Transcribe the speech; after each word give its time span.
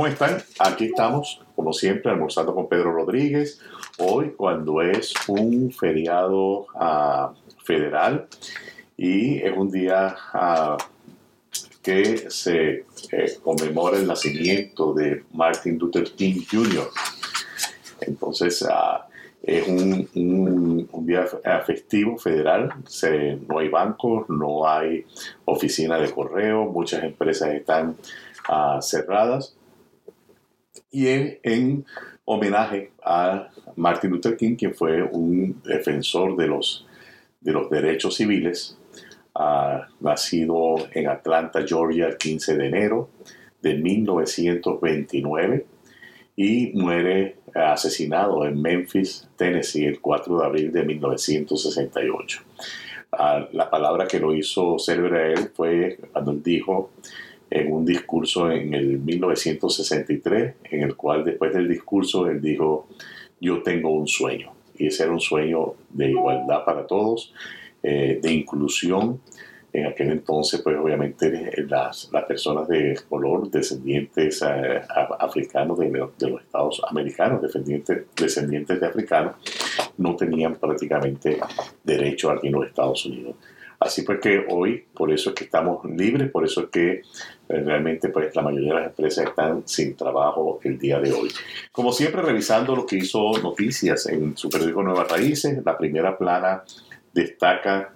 ¿cómo 0.00 0.08
están? 0.08 0.42
Aquí 0.58 0.86
estamos, 0.86 1.42
como 1.54 1.74
siempre, 1.74 2.10
almorzando 2.10 2.54
con 2.54 2.70
Pedro 2.70 2.90
Rodríguez. 2.90 3.60
Hoy, 3.98 4.30
cuando 4.34 4.80
es 4.80 5.12
un 5.28 5.70
feriado 5.70 6.68
uh, 6.74 7.34
federal 7.62 8.26
y 8.96 9.42
es 9.42 9.54
un 9.54 9.70
día 9.70 10.16
uh, 10.32 10.78
que 11.82 12.30
se 12.30 12.86
eh, 13.12 13.38
conmemora 13.44 13.98
el 13.98 14.06
nacimiento 14.06 14.94
de 14.94 15.22
Martin 15.34 15.76
Luther 15.76 16.10
King 16.12 16.44
Jr. 16.50 16.88
Entonces, 18.00 18.62
uh, 18.62 19.02
es 19.42 19.68
un, 19.68 20.88
día 21.04 21.26
festivo 21.66 22.16
federal, 22.16 22.72
no 23.46 23.58
hay 23.58 23.68
bancos, 23.68 24.30
no 24.30 24.66
hay 24.66 25.04
oficina 25.44 25.98
de 25.98 26.10
correo, 26.10 26.64
muchas 26.64 27.04
empresas 27.04 27.50
están 27.50 27.96
cerradas. 28.80 29.54
Y 30.90 31.08
en, 31.08 31.38
en, 31.42 31.86
homenaje 32.24 32.92
a 33.04 33.50
Martin 33.76 34.10
Luther 34.10 34.36
King, 34.36 34.54
quien 34.56 34.74
fue 34.74 35.02
un 35.02 35.60
defensor 35.62 36.36
de 36.36 36.46
los, 36.46 36.86
de 37.40 37.52
los 37.52 37.68
derechos 37.70 38.16
civiles, 38.16 38.78
nacido 40.00 40.76
en 40.92 41.08
Atlanta, 41.08 41.64
Georgia, 41.66 42.08
el 42.08 42.16
15 42.16 42.56
de 42.56 42.66
enero 42.66 43.10
de 43.62 43.74
1929 43.74 45.66
y 46.36 46.72
muere 46.74 47.36
asesinado 47.54 48.46
en 48.46 48.60
Memphis, 48.60 49.28
Tennessee, 49.36 49.84
el 49.86 50.00
4 50.00 50.38
de 50.38 50.46
abril 50.46 50.72
de 50.72 50.84
1968. 50.84 52.42
Uh, 53.12 53.54
la 53.56 53.68
palabra 53.68 54.06
que 54.06 54.20
lo 54.20 54.32
hizo 54.34 54.78
célebre 54.78 55.20
a 55.20 55.26
él 55.32 55.50
fue 55.52 55.98
cuando 56.12 56.32
dijo 56.34 56.92
en 57.50 57.72
un 57.72 57.84
discurso 57.84 58.50
en 58.50 58.72
el 58.74 58.98
1963, 59.00 60.54
en 60.70 60.82
el 60.82 60.96
cual 60.96 61.24
después 61.24 61.52
del 61.52 61.68
discurso 61.68 62.26
él 62.26 62.40
dijo, 62.40 62.88
yo 63.40 63.62
tengo 63.62 63.90
un 63.90 64.06
sueño, 64.06 64.52
y 64.76 64.86
ese 64.86 65.02
era 65.02 65.12
un 65.12 65.20
sueño 65.20 65.74
de 65.90 66.10
igualdad 66.10 66.64
para 66.64 66.86
todos, 66.86 67.34
eh, 67.82 68.20
de 68.22 68.32
inclusión, 68.32 69.20
en 69.72 69.86
aquel 69.86 70.10
entonces, 70.10 70.60
pues 70.62 70.76
obviamente 70.76 71.52
las, 71.68 72.10
las 72.12 72.24
personas 72.24 72.66
de 72.66 72.98
color, 73.08 73.50
descendientes 73.50 74.42
eh, 74.42 74.80
africanos 75.20 75.78
de, 75.78 75.90
de, 76.18 76.30
los 76.30 76.42
Estados 76.42 76.82
americanos, 76.88 77.40
descendientes, 77.40 78.04
descendientes 78.16 78.80
de 78.80 78.86
africanos, 78.86 79.36
no 79.96 80.16
tenían 80.16 80.56
prácticamente 80.56 81.38
derecho 81.84 82.30
aquí 82.30 82.48
en 82.48 82.54
los 82.54 82.66
Estados 82.66 83.06
Unidos. 83.06 83.36
Así 83.80 84.02
pues 84.02 84.20
que 84.20 84.46
hoy, 84.48 84.84
por 84.94 85.10
eso 85.10 85.30
es 85.30 85.34
que 85.34 85.44
estamos 85.44 85.84
libres, 85.84 86.30
por 86.30 86.44
eso 86.44 86.62
es 86.62 86.68
que 86.68 86.90
eh, 86.92 87.02
realmente 87.48 88.10
pues, 88.10 88.34
la 88.36 88.42
mayoría 88.42 88.74
de 88.74 88.80
las 88.80 88.88
empresas 88.90 89.26
están 89.26 89.66
sin 89.66 89.96
trabajo 89.96 90.60
el 90.62 90.78
día 90.78 91.00
de 91.00 91.12
hoy. 91.12 91.30
Como 91.72 91.92
siempre, 91.92 92.22
revisando 92.22 92.76
lo 92.76 92.86
que 92.86 92.96
hizo 92.96 93.32
Noticias 93.42 94.06
en 94.06 94.36
su 94.36 94.50
periódico 94.50 94.82
Nuevas 94.82 95.10
Raíces, 95.10 95.60
la 95.64 95.76
primera 95.76 96.16
plana 96.16 96.62
destaca 97.12 97.94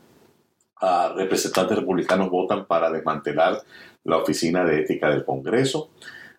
Uh, 0.85 1.17
representantes 1.17 1.79
republicanos 1.79 2.29
votan 2.29 2.67
para 2.67 2.91
desmantelar 2.91 3.63
la 4.03 4.19
Oficina 4.19 4.65
de 4.65 4.81
Ética 4.81 5.09
del 5.09 5.25
Congreso. 5.25 5.91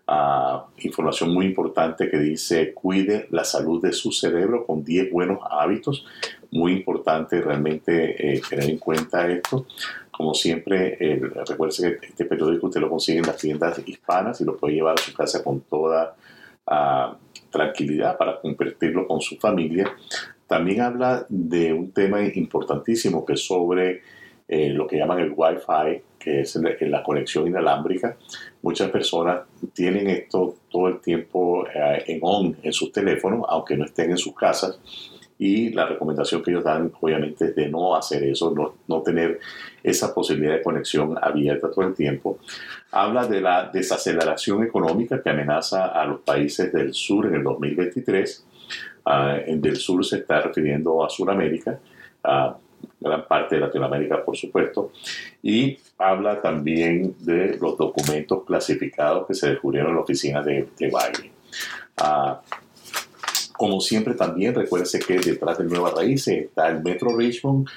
Uh, 0.08 0.70
información 0.78 1.34
muy 1.34 1.48
importante 1.48 2.11
que 2.11 2.20
dice 2.20 2.75
cuide 2.75 3.28
la 3.31 3.44
salud 3.44 3.81
de 3.81 3.92
su 3.92 4.12
cerebro 4.12 4.64
con 4.66 4.84
10 4.84 5.12
buenos 5.12 5.39
hábitos. 5.50 6.06
Muy 6.52 6.73
importante 6.73 7.42
realmente 7.42 8.36
eh, 8.36 8.42
tener 8.47 8.70
en 8.70 8.78
cuenta 8.78 9.28
esto. 9.28 9.66
Como 10.12 10.34
siempre, 10.34 10.96
eh, 11.00 11.19
recuerde 11.47 12.00
que 12.00 12.07
este 12.07 12.25
periódico 12.25 12.68
usted 12.68 12.81
lo 12.81 12.90
consigue 12.90 13.18
en 13.18 13.25
las 13.25 13.38
tiendas 13.38 13.81
hispanas 13.85 14.40
y 14.40 14.46
lo 14.46 14.56
puede 14.56 14.75
llevar 14.75 14.96
a 14.97 15.02
su 15.02 15.13
casa 15.13 15.44
con 15.44 15.62
toda 15.62 16.16
uh, 16.68 17.16
tranquilidad 17.50 18.16
para 18.18 18.40
compartirlo 18.40 19.07
con 19.07 19.19
su 19.22 19.38
familia. 19.38 19.91
También 20.47 20.81
habla 20.81 21.25
de 21.28 21.74
un 21.74 21.91
tema 21.91 22.22
importantísimo 22.22 23.25
que 23.25 23.34
es 23.34 23.46
sobre 23.46 24.03
eh, 24.47 24.69
lo 24.69 24.85
que 24.85 24.97
llaman 24.97 25.19
el 25.19 25.33
Wi-Fi, 25.35 26.01
que 26.19 26.41
es 26.41 26.56
la 26.56 27.03
conexión 27.03 27.47
inalámbrica. 27.47 28.16
Muchas 28.61 28.89
personas 28.89 29.41
tienen 29.73 30.09
esto 30.09 30.56
todo 30.69 30.88
el 30.88 31.00
tiempo 31.00 31.66
eh, 31.67 32.03
en 32.07 32.19
on 32.22 32.56
en 32.61 32.73
sus 32.73 32.91
teléfonos, 32.91 33.45
aunque 33.50 33.75
no 33.75 33.85
estén 33.85 34.11
en 34.11 34.17
sus 34.17 34.35
casas. 34.35 34.79
Y 35.38 35.72
la 35.72 35.85
recomendación 35.85 36.41
que 36.41 36.51
ellos 36.51 36.63
dan, 36.63 36.91
obviamente, 37.01 37.45
es 37.45 37.56
de 37.56 37.67
no 37.67 37.95
hacer 37.95 38.23
eso, 38.23 38.51
no, 38.51 38.75
no 38.88 39.01
tener 39.01 39.39
esa 39.83 40.13
posibilidad 40.13 40.53
de 40.53 40.62
conexión 40.62 41.17
abierta 41.22 41.69
todo 41.69 41.85
el 41.85 41.94
tiempo. 41.94 42.39
Habla 42.91 43.27
de 43.27 43.41
la 43.41 43.69
desaceleración 43.73 44.63
económica 44.63 45.22
que 45.22 45.29
amenaza 45.29 45.88
a 45.88 46.06
los 46.06 46.22
países 46.22 46.72
del 46.72 46.94
sur 46.94 47.25
en 47.25 47.35
el 47.35 47.44
2023. 47.44 48.45
Uh, 49.06 49.12
en 49.45 49.62
del 49.62 49.75
sur 49.75 50.03
se 50.06 50.17
está 50.19 50.41
refiriendo 50.41 51.03
a 51.06 51.09
Sudamérica. 51.09 51.77
Uh, 52.23 52.53
gran 53.00 53.28
parte 53.28 53.56
de 53.56 53.62
Latinoamérica, 53.62 54.24
por 54.24 54.36
supuesto, 54.36 54.91
y 55.44 55.78
habla 55.97 56.41
también 56.41 57.16
de 57.19 57.58
los 57.58 57.78
documentos 57.78 58.44
clasificados 58.46 59.28
que 59.28 59.34
se 59.34 59.50
descubrieron 59.50 59.90
en 59.90 59.96
la 59.96 60.02
oficina 60.02 60.41
de, 60.41 60.68
de 60.78 60.88
Biden. 60.88 61.31
Ah, 61.97 62.41
como 63.58 63.80
siempre 63.80 64.16
también 64.16 64.53
recuérdese 64.53 65.00
que 65.00 65.18
detrás 65.18 65.58
de 65.58 65.63
Nueva 65.63 65.91
Raíces 65.91 66.46
está 66.46 66.68
el 66.68 66.84
Metro 66.84 67.16
Richmond. 67.16 67.68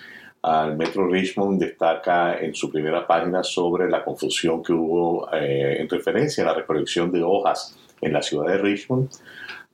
Ah, 0.43 0.67
el 0.69 0.77
Metro 0.77 1.07
Richmond 1.07 1.61
destaca 1.61 2.39
en 2.39 2.55
su 2.55 2.71
primera 2.71 3.07
página 3.07 3.43
sobre 3.43 3.89
la 3.89 4.05
confusión 4.05 4.63
que 4.63 4.73
hubo 4.73 5.29
eh, 5.33 5.77
en 5.81 5.89
referencia 5.89 6.43
a 6.43 6.49
la 6.49 6.55
recolección 6.55 7.13
de 7.13 7.23
hojas 7.23 7.77
en 8.01 8.13
la 8.13 8.23
ciudad 8.23 8.49
de 8.49 8.59
Richmond. 8.59 9.09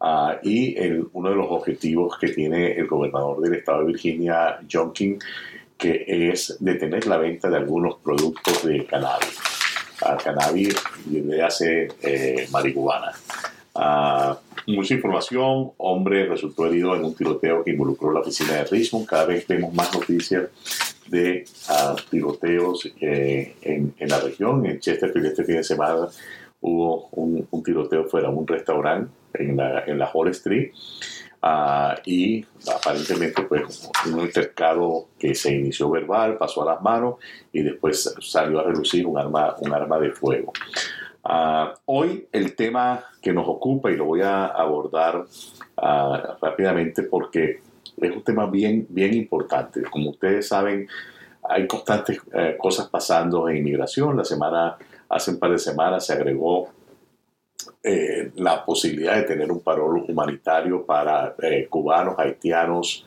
Uh, 0.01 0.37
y 0.43 0.77
el, 0.77 1.07
uno 1.13 1.31
de 1.31 1.37
los 1.37 1.47
objetivos 1.49 2.19
que 2.19 2.29
tiene 2.29 2.73
el 2.73 2.87
gobernador 2.87 3.41
del 3.41 3.55
estado 3.55 3.81
de 3.81 3.87
Virginia, 3.87 4.59
John 4.71 4.93
King, 4.93 5.19
que 5.79 6.05
es 6.07 6.57
detener 6.61 7.07
la 7.07 7.17
venta 7.17 7.49
de 7.49 7.57
algunos 7.57 7.97
productos 7.97 8.65
de 8.65 8.85
cannabis. 8.85 9.39
Uh, 10.03 10.23
cannabis 10.23 10.75
le 11.11 11.43
hace 11.43 11.89
eh, 12.03 12.49
marihuana. 12.51 13.13
Uh, 13.75 14.35
mucha 14.73 14.95
información. 14.95 15.73
Hombre 15.79 16.27
resultó 16.27 16.67
herido 16.67 16.95
en 16.95 17.05
un 17.05 17.15
tiroteo 17.15 17.65
que 17.65 17.71
involucró 17.71 18.13
la 18.13 18.21
oficina 18.21 18.55
de 18.55 18.65
Richmond. 18.65 19.07
Cada 19.07 19.27
vez 19.27 19.47
vemos 19.47 19.73
más 19.73 19.95
noticias 19.95 20.49
de 21.07 21.45
tiroteos 22.11 22.91
eh, 23.01 23.57
en, 23.63 23.95
en, 23.99 24.09
la 24.09 24.21
región. 24.21 24.67
En 24.67 24.81
Chesterfield 24.81 25.27
este 25.27 25.45
fin 25.45 25.57
de 25.57 25.65
semana 25.65 26.09
hubo 26.61 27.09
un, 27.13 27.47
un 27.51 27.63
tiroteo 27.63 28.05
fuera 28.05 28.29
de 28.29 28.35
un 28.35 28.47
restaurante 28.47 29.24
en 29.35 29.57
la, 29.57 29.85
en 29.87 29.99
la 29.99 30.11
Hall 30.13 30.29
Street. 30.29 30.73
Uh, 31.43 32.01
y 32.07 32.47
aparentemente 32.75 33.43
pues 33.43 33.91
un 34.07 34.21
altercado 34.21 35.09
que 35.19 35.35
se 35.35 35.55
inició 35.55 35.91
verbal 35.91 36.39
pasó 36.39 36.63
a 36.63 36.73
las 36.73 36.81
manos 36.81 37.17
y 37.53 37.61
después 37.61 38.15
salió 38.21 38.61
a 38.61 38.63
relucir 38.63 39.07
un 39.07 39.19
arma, 39.19 39.55
un 39.61 39.75
arma 39.75 39.99
de 39.99 40.11
fuego. 40.11 40.55
Uh, 41.23 41.75
hoy 41.85 42.29
el 42.33 42.55
tema 42.57 43.05
que 43.21 43.35
nos 43.35 43.47
ocupa 43.47 43.91
y 43.91 43.97
lo 43.97 44.07
voy 44.07 44.23
a 44.23 44.47
abordar 44.47 45.27
uh, 45.77 46.17
rápidamente 46.41 47.03
porque 47.03 47.61
es 48.01 48.11
un 48.11 48.23
tema 48.23 48.47
bien, 48.47 48.87
bien 48.89 49.15
importante. 49.15 49.83
Como 49.83 50.11
ustedes 50.11 50.49
saben, 50.49 50.89
hay 51.49 51.67
constantes 51.67 52.21
eh, 52.33 52.57
cosas 52.59 52.89
pasando 52.89 53.49
en 53.49 53.59
inmigración. 53.59 54.17
La 54.17 54.25
semana, 54.25 54.77
hace 55.09 55.31
un 55.33 55.39
par 55.39 55.51
de 55.51 55.59
semanas 55.59 56.07
se 56.07 56.13
agregó 56.13 56.71
eh, 57.83 58.33
la 58.37 58.65
posibilidad 58.65 59.17
de 59.17 59.23
tener 59.23 59.51
un 59.51 59.61
parol 59.61 60.05
humanitario 60.09 60.85
para 60.85 61.35
eh, 61.43 61.67
cubanos, 61.69 62.15
haitianos 62.19 63.07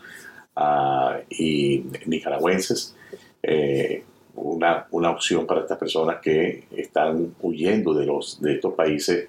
uh, 0.55 1.21
y 1.29 1.85
nicaragüenses. 2.05 2.95
Eh, 3.41 4.03
una, 4.35 4.85
una, 4.91 5.09
opción 5.09 5.47
para 5.47 5.61
estas 5.61 5.79
personas 5.79 6.17
que 6.21 6.65
están 6.75 7.33
huyendo 7.41 7.93
de, 7.93 8.05
los, 8.05 8.39
de 8.39 8.53
estos 8.53 8.73
países 8.75 9.27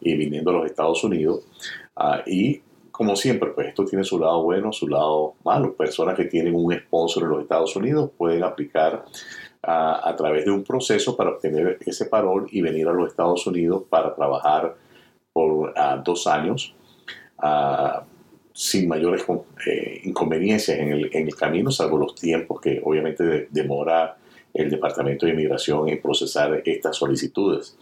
y 0.00 0.14
viniendo 0.14 0.50
a 0.50 0.54
los 0.54 0.66
Estados 0.66 1.02
Unidos. 1.02 1.46
Uh, 1.96 2.20
y 2.26 2.62
como 2.90 3.16
siempre, 3.16 3.50
pues 3.54 3.68
esto 3.68 3.86
tiene 3.86 4.04
su 4.04 4.18
lado 4.18 4.42
bueno, 4.42 4.72
su 4.72 4.86
lado 4.86 5.34
malo. 5.42 5.74
Personas 5.74 6.14
que 6.14 6.26
tienen 6.26 6.54
un 6.54 6.74
sponsor 6.74 7.22
en 7.22 7.28
los 7.30 7.42
Estados 7.42 7.74
Unidos 7.74 8.10
pueden 8.16 8.44
aplicar 8.44 9.06
a, 9.62 10.08
a 10.08 10.16
través 10.16 10.44
de 10.44 10.50
un 10.50 10.64
proceso 10.64 11.16
para 11.16 11.30
obtener 11.30 11.78
ese 11.84 12.06
parol 12.06 12.46
y 12.50 12.60
venir 12.60 12.88
a 12.88 12.92
los 12.92 13.08
Estados 13.08 13.46
Unidos 13.46 13.84
para 13.88 14.14
trabajar 14.14 14.74
por 15.32 15.70
uh, 15.70 16.02
dos 16.04 16.26
años 16.26 16.74
uh, 17.42 18.02
sin 18.52 18.88
mayores 18.88 19.24
eh, 19.66 20.00
inconveniencias 20.04 20.78
en 20.78 20.92
el, 20.92 21.10
en 21.12 21.26
el, 21.26 21.34
camino, 21.34 21.70
salvo 21.70 21.98
los 21.98 22.14
tiempos 22.14 22.60
que 22.60 22.80
obviamente 22.84 23.24
de, 23.24 23.48
demora 23.50 24.16
el 24.52 24.68
Departamento 24.68 25.26
de 25.26 25.32
Inmigración 25.32 25.88
en 25.88 26.02
procesar 26.02 26.62
estas 26.64 26.96
solicitudes. 26.96 27.78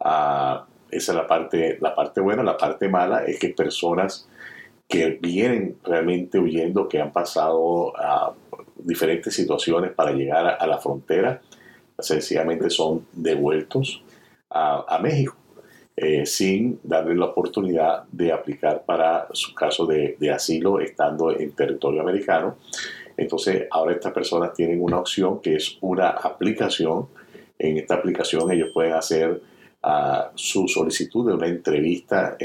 Uh, 0.00 0.64
esa 0.90 1.12
es 1.12 1.14
la 1.14 1.26
parte, 1.26 1.76
la 1.80 1.94
parte 1.94 2.20
buena. 2.20 2.42
La 2.42 2.56
parte 2.56 2.88
mala 2.88 3.24
es 3.24 3.38
que 3.38 3.50
personas 3.50 4.26
que 4.88 5.18
vienen 5.20 5.76
realmente 5.84 6.38
huyendo, 6.38 6.88
que 6.88 6.98
han 6.98 7.12
pasado 7.12 7.92
diferentes 8.78 9.34
situaciones 9.34 9.92
para 9.92 10.12
llegar 10.12 10.56
a, 10.58 10.66
la 10.66 10.78
frontera, 10.78 11.40
sencillamente 11.98 12.70
son 12.70 13.06
devueltos 13.12 14.02
a, 14.50 14.98
México 15.02 15.36
eh, 15.96 16.24
sin 16.24 16.80
darle 16.82 17.14
la 17.14 17.26
oportunidad 17.26 18.04
de 18.10 18.32
aplicar 18.32 18.84
para 18.84 19.28
su 19.32 19.54
caso 19.54 19.86
de, 19.86 20.16
asilo 20.32 20.80
estando 20.80 21.36
en 21.36 21.52
territorio 21.52 22.00
americano. 22.00 22.56
Entonces, 23.16 23.66
ahora 23.70 23.94
estas 23.94 24.12
personas 24.12 24.54
tienen 24.54 24.80
una 24.80 24.98
opción 24.98 25.40
que 25.40 25.56
es 25.56 25.76
una 25.80 26.10
aplicación. 26.10 27.08
En 27.58 27.78
esta 27.78 27.96
aplicación 27.96 28.50
ellos 28.52 28.70
pueden 28.72 28.92
hacer 28.92 29.42
uh, 29.82 30.30
su 30.36 30.68
solicitud 30.68 31.26
de 31.26 31.34
una 31.34 31.48
entrevista 31.48 32.36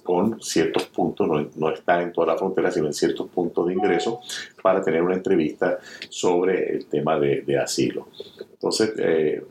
con 0.00 0.40
ciertos 0.40 0.86
puntos, 0.86 1.28
no, 1.28 1.48
no, 1.56 1.70
está 1.70 2.02
en 2.02 2.12
toda 2.12 2.28
la 2.28 2.36
frontera, 2.36 2.70
sino 2.70 2.86
en 2.86 2.94
ciertos 2.94 3.28
puntos 3.28 3.66
de 3.66 3.74
ingreso, 3.74 4.20
para 4.62 4.82
tener 4.82 5.02
una 5.02 5.14
entrevista 5.14 5.78
sobre 6.08 6.76
el 6.76 6.86
tema 6.86 7.18
de, 7.18 7.42
de 7.42 7.58
asilo. 7.58 8.08
Entonces, 8.52 8.92
eh, 8.98 9.42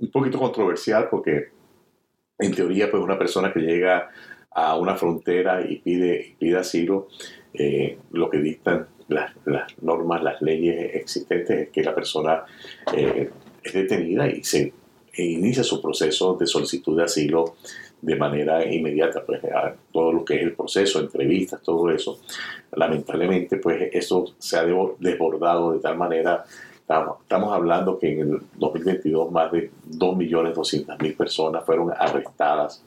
un 0.00 0.10
poquito 0.10 0.38
controversial 0.38 1.08
porque 1.10 1.48
en 2.38 2.54
teoría, 2.54 2.90
pues 2.90 3.02
una 3.02 3.18
persona 3.18 3.52
que 3.52 3.60
llega 3.60 4.10
a 4.50 4.76
una 4.76 4.96
frontera 4.96 5.60
y 5.68 5.76
pide, 5.76 6.36
pide 6.38 6.56
asilo, 6.56 7.08
eh, 7.52 7.98
lo 8.12 8.30
que 8.30 8.38
dictan 8.38 8.86
las, 9.08 9.32
las, 9.44 9.72
normas, 9.82 10.22
las 10.22 10.40
leyes 10.42 10.94
existentes 10.94 11.58
es 11.58 11.68
que 11.70 11.82
la 11.82 11.94
persona 11.94 12.44
eh, 12.94 13.30
es 13.62 13.72
detenida 13.72 14.28
y 14.28 14.42
se 14.44 14.72
e 15.12 15.24
inicia 15.24 15.64
su 15.64 15.82
proceso 15.82 16.34
de 16.34 16.46
solicitud 16.46 16.96
de 16.96 17.02
asilo 17.02 17.56
de 18.00 18.16
manera 18.16 18.64
inmediata, 18.64 19.24
pues 19.24 19.40
todo 19.92 20.12
lo 20.12 20.24
que 20.24 20.36
es 20.36 20.42
el 20.42 20.54
proceso, 20.54 21.00
entrevistas, 21.00 21.62
todo 21.62 21.90
eso. 21.90 22.20
Lamentablemente, 22.72 23.56
pues 23.56 23.90
eso 23.92 24.34
se 24.38 24.56
ha 24.56 24.64
desbordado 24.98 25.72
de 25.72 25.80
tal 25.80 25.96
manera 25.96 26.44
Estamos, 26.88 27.52
hablando 27.52 27.98
que 27.98 28.12
en 28.12 28.20
el 28.20 28.40
2022 28.54 29.30
más 29.30 29.52
de 29.52 29.70
2.200.000 29.90 31.16
personas 31.18 31.62
fueron 31.62 31.92
arrestadas 31.94 32.82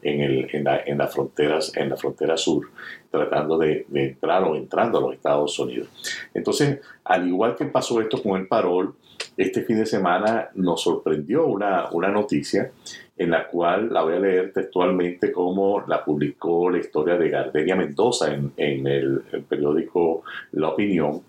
en, 0.00 0.22
el, 0.22 0.48
en, 0.54 0.64
la, 0.64 0.78
en, 0.78 0.96
las 0.96 1.12
fronteras, 1.12 1.76
en 1.76 1.90
la 1.90 1.98
frontera 1.98 2.38
sur, 2.38 2.70
tratando 3.10 3.58
de, 3.58 3.84
de, 3.88 4.08
entrar 4.08 4.42
o 4.44 4.56
entrando 4.56 4.96
a 4.96 5.00
los 5.02 5.12
Estados 5.12 5.58
Unidos. 5.58 5.88
Entonces, 6.32 6.80
al 7.04 7.28
igual 7.28 7.54
que 7.54 7.66
pasó 7.66 8.00
esto 8.00 8.22
con 8.22 8.40
el 8.40 8.48
parol, 8.48 8.94
este 9.36 9.62
fin 9.62 9.78
de 9.78 9.86
semana 9.86 10.50
nos 10.54 10.82
sorprendió 10.82 11.46
una, 11.46 11.88
una 11.92 12.08
noticia 12.08 12.70
en 13.16 13.30
la 13.30 13.46
cual 13.46 13.92
la 13.92 14.02
voy 14.02 14.14
a 14.14 14.20
leer 14.20 14.52
textualmente 14.52 15.32
como 15.32 15.84
la 15.86 16.04
publicó 16.04 16.70
la 16.70 16.78
historia 16.78 17.16
de 17.16 17.30
Gardenia 17.30 17.76
Mendoza 17.76 18.32
en, 18.32 18.52
en 18.56 18.86
el, 18.86 19.22
el 19.32 19.42
periódico 19.42 20.22
La 20.52 20.70
Opinión. 20.70 21.22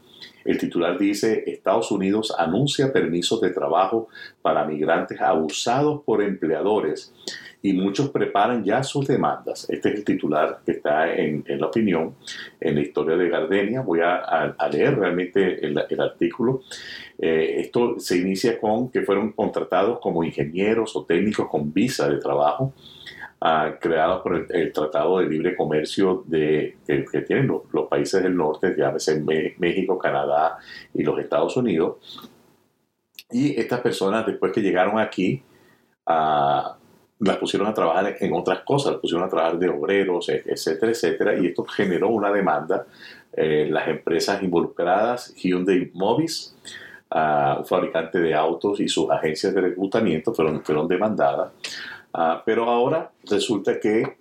El 0.46 0.58
titular 0.58 0.98
dice, 0.98 1.44
Estados 1.48 1.92
Unidos 1.92 2.34
anuncia 2.38 2.92
permisos 2.92 3.40
de 3.42 3.52
trabajo 3.52 4.10
para 4.42 4.66
migrantes 4.66 5.20
abusados 5.22 6.02
por 6.04 6.22
empleadores 6.22 7.14
y 7.66 7.72
muchos 7.74 8.10
preparan 8.10 8.64
ya 8.64 8.84
sus 8.84 9.08
demandas. 9.08 9.68
Este 9.70 9.90
es 9.90 9.96
el 9.96 10.04
titular 10.04 10.60
que 10.66 10.74
está 10.74 11.16
en, 11.16 11.46
la 11.48 11.68
opinión, 11.68 12.14
en 12.60 12.76
la 12.76 12.82
historia 12.82 13.16
de 13.16 13.30
Gardenia. 13.30 13.80
Voy 13.82 14.02
a, 14.04 14.54
leer 14.70 15.00
realmente 15.00 15.66
el, 15.66 16.02
artículo. 16.02 16.62
Eh, 17.18 17.62
esto 17.62 17.98
se 18.00 18.18
inicia 18.18 18.60
con 18.60 18.92
que 18.92 19.04
fueron 19.04 19.32
contratados 19.32 20.00
como 20.00 20.26
ingenieros 20.26 20.94
o 20.98 21.06
técnicos 21.06 21.48
con 21.48 21.74
visa 21.74 22.10
de 22.10 22.18
trabajo 22.18 22.74
creados 23.80 24.22
por 24.22 24.48
el, 24.50 24.72
Tratado 24.72 25.20
de 25.20 25.28
Libre 25.28 25.56
Comercio 25.56 26.24
de, 26.28 26.78
que, 26.86 27.22
tienen 27.22 27.48
los, 27.48 27.88
países 27.90 28.24
del 28.24 28.36
norte, 28.38 28.74
llámese 28.78 29.22
México, 29.58 29.98
Canadá 29.98 30.58
y 30.94 31.04
los 31.04 31.20
Estados 31.20 31.58
Unidos. 31.58 31.98
Y 33.30 33.60
estas 33.60 33.82
personas, 33.82 34.26
después 34.26 34.54
que 34.54 34.62
llegaron 34.62 34.98
aquí, 34.98 35.44
las 37.24 37.38
pusieron 37.38 37.68
a 37.68 37.74
trabajar 37.74 38.18
en 38.20 38.34
otras 38.34 38.62
cosas, 38.62 38.94
las 38.94 39.02
pusieron 39.02 39.26
a 39.26 39.30
trabajar 39.30 39.58
de 39.58 39.70
obreros, 39.70 40.30
e, 40.30 40.44
etcétera, 40.46 40.92
etcétera, 40.92 41.38
y 41.40 41.48
esto 41.48 41.64
generó 41.66 42.10
una 42.10 42.32
demanda. 42.32 42.86
Eh, 43.36 43.68
las 43.70 43.88
empresas 43.88 44.44
involucradas, 44.44 45.34
Hyundai 45.36 45.90
Mobis, 45.94 46.56
fabricante 47.66 48.20
de 48.20 48.34
autos 48.34 48.80
y 48.80 48.88
sus 48.88 49.10
agencias 49.12 49.54
de 49.54 49.62
reclutamiento 49.62 50.34
fueron, 50.34 50.88
demandadas. 50.88 51.52
Uh, 52.12 52.42
pero 52.46 52.70
ahora 52.70 53.12
resulta 53.30 53.80
que 53.80 54.18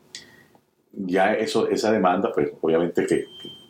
ya 0.92 1.34
eso, 1.34 1.68
esa 1.68 1.90
demanda, 1.90 2.30
pues 2.32 2.50
obviamente 2.60 3.06
que 3.06 3.24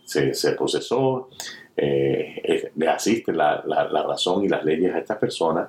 se, 0.05 0.53
procesó, 0.53 1.29
eh, 1.77 2.71
le 2.75 2.89
asiste 2.89 3.33
la, 3.33 3.63
razón 4.07 4.45
y 4.45 4.49
las 4.49 4.65
leyes 4.65 4.95
a 4.95 4.99
estas 4.99 5.19
personas, 5.19 5.69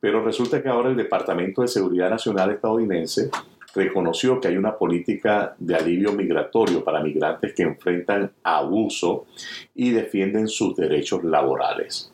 pero 0.00 0.24
resulta 0.24 0.62
que 0.62 0.68
ahora 0.68 0.90
el 0.90 0.96
Departamento 0.96 1.62
de 1.62 1.68
Seguridad 1.68 2.10
Nacional 2.10 2.50
estadounidense 2.50 3.30
reconoció 3.74 4.40
que 4.40 4.48
hay 4.48 4.56
una 4.56 4.76
política 4.76 5.54
de 5.58 5.74
alivio 5.74 6.12
migratorio 6.12 6.82
para 6.84 7.02
migrantes 7.02 7.52
que 7.54 7.62
enfrentan 7.62 8.30
abuso 8.42 9.26
y 9.74 9.90
defienden 9.90 10.48
sus 10.48 10.74
derechos 10.76 11.22
laborales. 11.24 12.12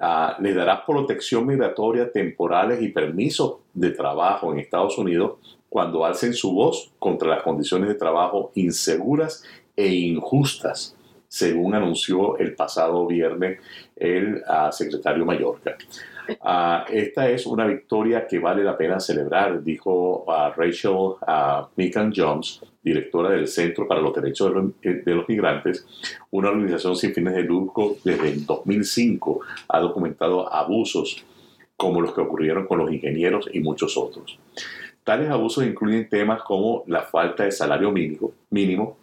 Uh, 0.00 0.42
les 0.42 0.54
dará 0.54 0.84
protección 0.84 1.46
migratoria 1.46 2.10
temporales 2.10 2.82
y 2.82 2.88
permisos 2.88 3.58
de 3.72 3.90
trabajo 3.90 4.52
en 4.52 4.58
Estados 4.58 4.98
Unidos 4.98 5.34
cuando 5.68 6.04
alcen 6.04 6.34
su 6.34 6.52
voz 6.52 6.90
contra 6.98 7.28
las 7.28 7.42
condiciones 7.42 7.88
de 7.88 7.94
trabajo 7.94 8.50
inseguras 8.56 9.44
e 9.76 9.86
injustas, 9.86 10.96
según 11.28 11.74
anunció 11.74 12.36
el 12.38 12.54
pasado 12.54 13.06
viernes 13.06 13.60
el 13.94 14.42
uh, 14.42 14.72
secretario 14.72 15.24
Mallorca. 15.24 15.76
Uh, 16.28 16.84
esta 16.90 17.28
es 17.28 17.46
una 17.46 17.66
victoria 17.66 18.26
que 18.26 18.38
vale 18.38 18.62
la 18.62 18.76
pena 18.76 19.00
celebrar, 19.00 19.62
dijo 19.62 20.24
Rachel 20.56 20.92
uh, 20.92 22.10
Jones, 22.14 22.60
directora 22.82 23.30
del 23.30 23.48
Centro 23.48 23.88
para 23.88 24.00
los 24.00 24.14
Derechos 24.14 24.48
de 24.48 24.54
los, 24.54 24.70
eh, 24.82 25.02
de 25.04 25.14
los, 25.14 25.28
Migrantes, 25.28 25.86
una 26.30 26.50
organización 26.50 26.96
sin 26.96 27.12
fines 27.12 27.34
de 27.34 27.42
lucro 27.42 27.96
desde 28.04 28.28
el 28.28 28.46
2005 28.46 29.40
ha 29.68 29.80
documentado 29.80 30.52
abusos 30.52 31.24
como 31.76 32.00
los 32.00 32.14
que 32.14 32.20
ocurrieron 32.20 32.66
con 32.66 32.78
los 32.78 32.92
ingenieros 32.92 33.48
y 33.52 33.60
muchos 33.60 33.96
otros. 33.96 34.38
Tales 35.04 35.30
abusos 35.30 35.64
incluyen 35.64 36.08
temas 36.08 36.42
como 36.42 36.84
la 36.86 37.02
falta 37.02 37.44
de 37.44 37.50
salario 37.50 37.90
mínimo, 37.90 38.32
mínimo 38.50 39.01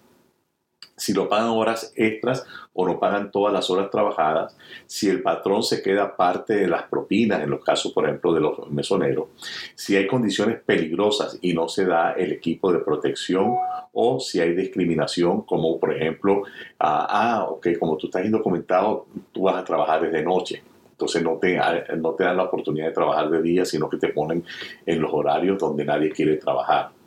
si 0.99 1.13
lo 1.13 1.29
pagan 1.29 1.49
horas 1.49 1.93
extras 1.95 2.45
o 2.73 2.85
no 2.85 2.99
pagan 2.99 3.31
todas 3.31 3.53
las 3.53 3.69
horas 3.69 3.89
trabajadas, 3.89 4.55
si 4.85 5.09
el 5.09 5.21
patrón 5.21 5.63
se 5.63 5.81
queda 5.81 6.15
parte 6.15 6.55
de 6.55 6.67
las 6.67 6.83
propinas, 6.83 7.41
en 7.41 7.49
los 7.49 7.63
casos, 7.63 7.93
por 7.93 8.05
ejemplo, 8.05 8.33
de 8.33 8.41
los 8.41 8.69
mesoneros, 8.69 9.29
si 9.75 9.95
hay 9.95 10.05
condiciones 10.07 10.59
peligrosas 10.61 11.39
y 11.41 11.53
no 11.53 11.69
se 11.69 11.85
da 11.85 12.11
el 12.11 12.33
equipo 12.33 12.71
de 12.71 12.79
protección 12.79 13.55
o 13.93 14.19
si 14.19 14.39
hay 14.41 14.53
discriminación, 14.53 15.43
como 15.43 15.79
por 15.79 15.95
ejemplo, 15.95 16.43
ah, 16.79 17.07
ah 17.09 17.45
ok, 17.49 17.67
como 17.79 17.97
tú 17.97 18.07
estás 18.07 18.25
indocumentado, 18.25 19.05
tú 19.31 19.43
vas 19.43 19.55
a 19.55 19.63
trabajar 19.63 20.01
desde 20.01 20.21
noche. 20.21 20.61
Entonces 20.91 21.23
no 21.23 21.37
te, 21.37 21.57
no 21.95 22.11
te 22.11 22.25
dan 22.25 22.35
la 22.35 22.43
oportunidad 22.43 22.87
de 22.87 22.91
trabajar 22.91 23.29
de 23.29 23.41
día, 23.41 23.63
sino 23.63 23.89
que 23.89 23.95
te 23.95 24.09
ponen 24.09 24.43
en 24.85 25.01
los 25.01 25.13
horarios 25.13 25.57
donde 25.57 25.85
nadie 25.85 26.11
quiere 26.11 26.35
trabajar. 26.35 26.98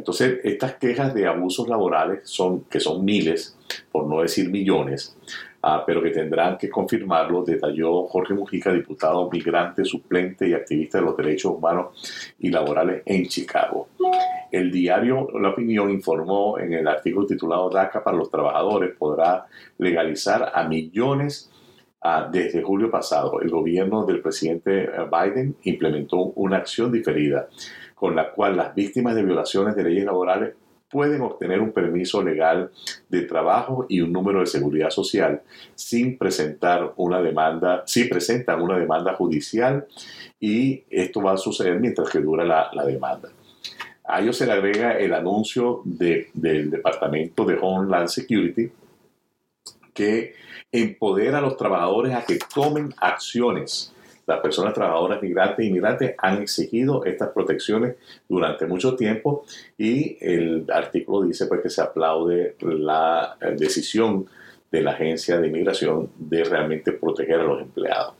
Entonces, 0.00 0.40
estas 0.44 0.76
quejas 0.76 1.12
de 1.12 1.26
abusos 1.26 1.68
laborales 1.68 2.20
son, 2.24 2.64
que 2.64 2.80
son 2.80 3.04
miles, 3.04 3.58
por 3.92 4.06
no 4.08 4.22
decir 4.22 4.48
millones, 4.48 5.14
uh, 5.62 5.84
pero 5.86 6.02
que 6.02 6.08
tendrán 6.08 6.56
que 6.56 6.70
confirmarlo, 6.70 7.44
detalló 7.44 8.06
Jorge 8.06 8.32
Mujica, 8.32 8.72
diputado 8.72 9.28
migrante, 9.30 9.84
suplente 9.84 10.48
y 10.48 10.54
activista 10.54 10.96
de 10.96 11.04
los 11.04 11.14
derechos 11.18 11.52
humanos 11.52 12.34
y 12.38 12.48
laborales 12.48 13.02
en 13.04 13.26
Chicago. 13.26 13.88
El 14.50 14.72
diario 14.72 15.28
La 15.38 15.50
Opinión 15.50 15.90
informó 15.90 16.58
en 16.58 16.72
el 16.72 16.88
artículo 16.88 17.26
titulado 17.26 17.68
DACA 17.68 18.02
para 18.02 18.16
los 18.16 18.30
trabajadores 18.30 18.96
podrá 18.96 19.44
legalizar 19.76 20.50
a 20.54 20.66
millones 20.66 21.50
uh, 22.02 22.30
desde 22.32 22.62
julio 22.62 22.90
pasado. 22.90 23.38
El 23.42 23.50
gobierno 23.50 24.06
del 24.06 24.22
presidente 24.22 24.88
Biden 25.12 25.56
implementó 25.64 26.32
una 26.36 26.56
acción 26.56 26.90
diferida 26.90 27.50
con 28.00 28.16
la 28.16 28.30
cual 28.30 28.56
las 28.56 28.74
víctimas 28.74 29.14
de 29.14 29.22
violaciones 29.22 29.76
de 29.76 29.84
leyes 29.84 30.06
laborales 30.06 30.54
pueden 30.90 31.20
obtener 31.20 31.60
un 31.60 31.70
permiso 31.70 32.22
legal 32.22 32.70
de 33.10 33.22
trabajo 33.22 33.84
y 33.90 34.00
un 34.00 34.10
número 34.10 34.40
de 34.40 34.46
seguridad 34.46 34.88
social 34.88 35.42
sin 35.74 36.16
presentar 36.16 36.94
una 36.96 37.20
demanda, 37.20 37.82
si 37.84 38.04
presentan 38.04 38.62
una 38.62 38.78
demanda 38.78 39.14
judicial 39.14 39.86
y 40.40 40.82
esto 40.88 41.20
va 41.20 41.34
a 41.34 41.36
suceder 41.36 41.78
mientras 41.78 42.08
que 42.08 42.20
dura 42.20 42.42
la, 42.42 42.84
demanda. 42.86 43.28
A 44.04 44.22
ello 44.22 44.32
se 44.32 44.46
le 44.46 44.52
agrega 44.52 44.98
el 44.98 45.12
anuncio 45.12 45.82
de, 45.84 46.30
del 46.32 46.70
Departamento 46.70 47.44
de 47.44 47.58
Homeland 47.60 48.08
Security 48.08 48.72
que 49.92 50.32
empodera 50.72 51.38
a 51.38 51.42
los 51.42 51.58
trabajadores 51.58 52.14
a 52.14 52.24
que 52.24 52.38
tomen 52.52 52.94
acciones 52.96 53.92
las 54.30 54.40
personas 54.40 54.72
trabajadoras 54.72 55.20
migrantes 55.20 55.58
e 55.58 55.68
inmigrantes 55.68 56.14
han 56.18 56.40
exigido 56.40 57.04
estas 57.04 57.30
protecciones 57.30 57.96
durante 58.28 58.64
mucho 58.64 58.94
tiempo 58.94 59.44
y 59.76 60.16
el 60.20 60.66
artículo 60.72 61.26
dice 61.26 61.46
pues 61.46 61.60
que 61.62 61.68
se 61.68 61.82
aplaude 61.82 62.54
la 62.60 63.36
decisión 63.56 64.26
de 64.70 64.82
la 64.82 64.92
agencia 64.92 65.40
de 65.40 65.48
inmigración 65.48 66.10
de 66.16 66.44
realmente 66.44 66.92
proteger 66.92 67.40
a 67.40 67.44
los 67.44 67.60
empleados. 67.60 68.14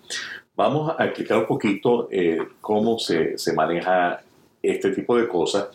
Vamos 0.57 0.95
a 0.99 1.05
explicar 1.05 1.39
un 1.39 1.47
poquito 1.47 2.09
eh, 2.11 2.41
cómo 2.61 2.99
se, 2.99 3.39
se 3.39 3.53
maneja 3.53 4.21
este 4.61 4.91
tipo 4.91 5.17
de 5.17 5.29
cosas. 5.29 5.69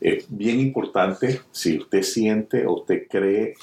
Es 0.00 0.24
bien 0.28 0.60
importante 0.60 1.42
si 1.52 1.76
usted 1.76 2.00
siente 2.00 2.66
o 2.66 2.76
usted 2.76 3.06
cree 3.06 3.54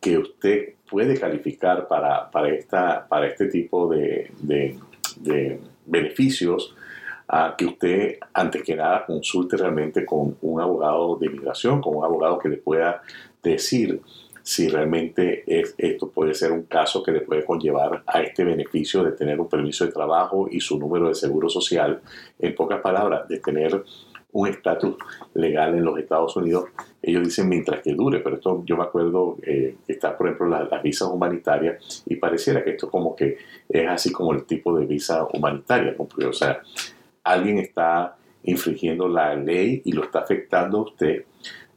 que 0.00 0.18
usted 0.18 0.74
puede 0.90 1.18
calificar 1.18 1.88
para, 1.88 2.30
para, 2.30 2.50
esta, 2.50 3.08
para 3.08 3.26
este 3.26 3.46
tipo 3.46 3.88
de, 3.88 4.30
de, 5.22 5.60
beneficios, 5.86 6.74
a 7.28 7.54
que 7.56 7.64
usted, 7.64 8.18
antes 8.34 8.62
que 8.62 8.76
nada, 8.76 9.04
consulte 9.06 9.56
realmente 9.56 10.04
con 10.04 10.36
un 10.42 10.60
abogado 10.60 11.16
de 11.16 11.26
inmigración, 11.26 11.80
con 11.80 11.96
un 11.96 12.04
abogado 12.04 12.38
que 12.38 12.48
le 12.48 12.58
pueda 12.58 13.02
decir 13.42 14.00
si 14.42 14.68
realmente 14.68 15.44
esto 15.78 16.10
puede 16.10 16.34
ser 16.34 16.50
un 16.50 16.64
caso 16.64 17.02
que 17.02 17.12
le 17.12 17.20
puede 17.20 17.44
conllevar 17.44 18.02
a 18.06 18.22
este 18.22 18.44
beneficio 18.44 19.04
de 19.04 19.12
tener 19.12 19.40
un 19.40 19.48
permiso 19.48 19.86
de 19.86 19.92
trabajo 19.92 20.48
y 20.50 20.60
su 20.60 20.78
número 20.78 21.08
de 21.08 21.14
seguro 21.14 21.48
social. 21.48 22.00
En 22.38 22.54
pocas 22.54 22.80
palabras, 22.80 23.28
de 23.28 23.38
tener 23.38 23.84
un 24.32 24.48
estatus 24.48 24.96
legal 25.34 25.74
en 25.74 25.84
los 25.84 25.98
Estados 25.98 26.34
Unidos, 26.36 26.64
ellos 27.02 27.24
dicen 27.24 27.48
mientras 27.48 27.82
que 27.82 27.94
dure, 27.94 28.20
pero 28.20 28.36
esto 28.36 28.62
yo 28.64 28.76
me 28.76 28.84
acuerdo 28.84 29.36
eh, 29.42 29.76
que 29.84 29.92
está, 29.92 30.16
por 30.16 30.28
ejemplo, 30.28 30.48
las 30.48 30.82
visas 30.82 31.08
humanitarias 31.08 32.04
y 32.06 32.14
pareciera 32.16 32.62
que 32.62 32.70
esto 32.70 32.88
como 32.88 33.16
que 33.16 33.38
es 33.68 33.88
así 33.88 34.12
como 34.12 34.32
el 34.32 34.44
tipo 34.44 34.76
de 34.78 34.86
visa 34.86 35.26
humanitaria, 35.32 35.94
porque, 35.96 36.26
o 36.26 36.32
sea, 36.32 36.62
alguien 37.24 37.58
está 37.58 38.16
infringiendo 38.44 39.08
la 39.08 39.34
ley 39.34 39.82
y 39.84 39.92
lo 39.92 40.04
está 40.04 40.20
afectando 40.20 40.78
a 40.78 40.82
usted, 40.82 41.24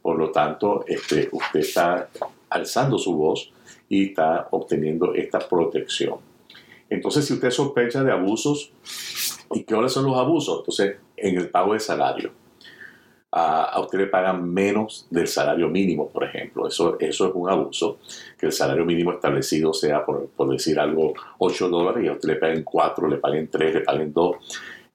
por 0.01 0.17
lo 0.17 0.31
tanto, 0.31 0.85
este, 0.87 1.29
usted 1.31 1.59
está 1.59 2.09
alzando 2.49 2.99
su 2.99 3.15
voz 3.15 3.51
y 3.89 4.09
está 4.09 4.47
obteniendo 4.51 5.15
esta 5.15 5.39
protección. 5.39 6.19
Entonces, 6.89 7.25
si 7.25 7.33
usted 7.33 7.49
sospecha 7.49 8.03
de 8.03 8.11
abusos, 8.11 8.71
¿y 9.51 9.63
qué 9.63 9.73
horas 9.73 9.91
son 9.91 10.05
los 10.05 10.17
abusos? 10.17 10.59
Entonces, 10.59 10.97
en 11.17 11.37
el 11.37 11.49
pago 11.49 11.73
de 11.73 11.79
salario. 11.79 12.31
A, 13.37 13.77
usted 13.81 13.99
le 13.99 14.07
pagan 14.07 14.49
menos 14.49 15.07
del 15.09 15.27
salario 15.27 15.67
mínimo, 15.67 16.07
por 16.07 16.23
ejemplo. 16.23 16.67
Eso, 16.67 16.97
eso 16.99 17.27
es 17.27 17.31
un 17.35 17.49
abuso, 17.49 17.99
que 18.39 18.45
el 18.45 18.53
salario 18.53 18.85
mínimo 18.85 19.11
establecido 19.11 19.73
sea, 19.73 20.05
por, 20.05 20.29
decir 20.49 20.79
algo, 20.79 21.13
8 21.39 21.67
dólares 21.67 22.05
y 22.05 22.07
a 22.07 22.13
usted 22.13 22.29
le 22.29 22.35
paguen 22.37 22.63
4, 22.63 23.09
le 23.09 23.17
paguen 23.17 23.49
3, 23.49 23.73
le 23.73 23.81
paguen 23.81 24.13
2. 24.13 24.35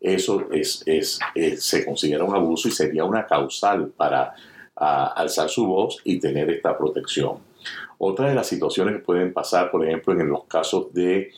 Eso 0.00 0.49
es, 0.50 0.85
se 1.59 1.85
considera 1.85 2.25
un 2.25 2.35
abuso 2.35 2.68
y 2.68 2.70
sería 2.70 3.04
una 3.04 3.26
causal 3.26 3.92
para 3.94 4.32
alzar 4.75 5.50
su 5.50 5.66
voz 5.66 6.00
y 6.04 6.18
tener 6.18 6.49
esta 6.49 6.78
protección. 6.78 7.38
Otra 7.99 8.30
de 8.30 8.35
las 8.35 8.47
situaciones 8.47 8.94
que 8.94 9.00
pueden 9.00 9.35
pasar, 9.35 9.70
por 9.70 9.85
ejemplo, 9.87 10.14
en 10.18 10.30
los 10.30 10.44
casos 10.44 10.94
de 10.94 11.30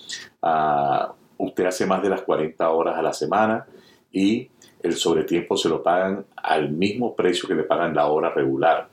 usted 1.39 1.67
hace 1.67 1.85
más 1.85 2.01
de 2.01 2.11
las 2.11 2.23
40 2.23 2.71
horas 2.71 2.97
a 2.97 3.03
la 3.03 3.13
semana 3.13 3.67
y 4.13 4.49
el 4.83 4.95
sobretiempo 4.95 5.57
se 5.57 5.69
lo 5.69 5.83
pagan 5.83 6.25
al 6.37 6.71
mismo 6.71 7.15
precio 7.15 7.49
que 7.49 7.55
le 7.55 7.65
pagan 7.65 7.95
la 7.95 8.07
hora 8.07 8.31
regular. 8.31 8.89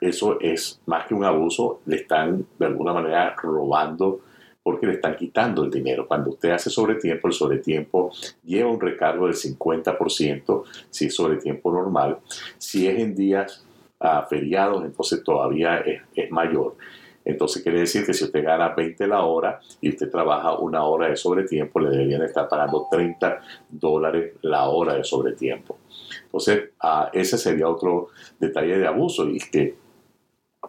Eso 0.00 0.38
es 0.40 0.80
más 0.86 1.06
que 1.06 1.14
un 1.14 1.24
abuso, 1.24 1.80
le 1.86 1.96
están 1.96 2.46
de 2.58 2.66
alguna 2.66 2.92
manera 2.92 3.34
robando 3.36 4.20
porque 4.62 4.86
le 4.86 4.94
están 4.94 5.16
quitando 5.16 5.64
el 5.64 5.70
dinero. 5.70 6.06
Cuando 6.06 6.30
usted 6.30 6.50
hace 6.50 6.70
sobretiempo, 6.70 7.28
el 7.28 7.34
sobretiempo 7.34 8.12
lleva 8.44 8.70
un 8.70 8.80
recargo 8.80 9.26
del 9.26 9.34
50% 9.34 10.62
si 10.90 11.06
es 11.06 11.14
sobretiempo 11.14 11.72
normal. 11.72 12.18
Si 12.58 12.86
es 12.86 12.98
en 12.98 13.14
días 13.14 13.64
uh, 14.00 14.28
feriados, 14.28 14.84
entonces 14.84 15.24
todavía 15.24 15.82
es 16.14 16.30
mayor. 16.30 16.76
Entonces 17.24 17.62
quiere 17.62 17.80
decir 17.80 18.06
que 18.06 18.14
si 18.14 18.24
usted 18.24 18.42
gana 18.42 18.74
20 18.74 19.06
la 19.06 19.22
hora 19.22 19.60
y 19.80 19.90
usted 19.90 20.10
trabaja 20.10 20.58
una 20.58 20.84
hora 20.84 21.08
de 21.08 21.16
sobretiempo, 21.16 21.80
le 21.80 21.90
deberían 21.90 22.22
estar 22.22 22.48
pagando 22.48 22.86
30 22.90 23.40
dólares 23.68 24.34
la 24.42 24.68
hora 24.68 24.94
de 24.94 25.04
sobretiempo. 25.04 25.78
Entonces, 26.24 26.70
uh, 26.82 27.08
ese 27.12 27.36
sería 27.36 27.68
otro 27.68 28.08
detalle 28.38 28.78
de 28.78 28.86
abuso 28.86 29.28
y 29.28 29.38
que 29.38 29.76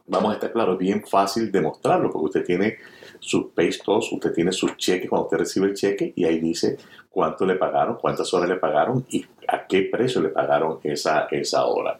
vamos 0.10 0.32
a 0.32 0.34
estar 0.34 0.52
claros, 0.52 0.78
bien 0.78 1.04
fácil 1.06 1.52
demostrarlo 1.52 2.12
porque 2.12 2.26
usted 2.26 2.46
tiene 2.46 2.78
sus 3.20 3.48
pay 3.48 3.70
usted 3.70 4.34
tiene 4.34 4.52
sus 4.52 4.76
cheques 4.78 5.10
cuando 5.10 5.26
usted 5.26 5.40
recibe 5.40 5.68
el 5.68 5.74
cheque 5.74 6.14
y 6.16 6.26
ahí 6.26 6.40
dice 6.40 6.78
cuánto 7.10 7.46
le 7.46 7.56
pagaron, 7.56 7.96
cuántas 7.96 8.34
horas 8.34 8.50
le 8.50 8.56
pagaron 8.56 9.06
y 9.10 9.26
a 9.48 9.66
qué 9.68 9.90
precio 9.92 10.22
le 10.22 10.30
pagaron 10.30 10.80
esa, 10.84 11.28
esa 11.32 11.66
hora. 11.66 12.00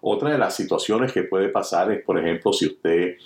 Otra 0.00 0.30
de 0.30 0.38
las 0.38 0.54
situaciones 0.54 1.12
que 1.12 1.22
puede 1.22 1.48
pasar 1.48 1.90
es, 1.92 2.04
por 2.04 2.18
ejemplo, 2.18 2.52
si 2.52 2.66
usted, 2.66 3.16